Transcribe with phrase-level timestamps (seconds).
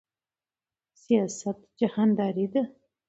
[1.01, 2.63] سیاست جهانداری ده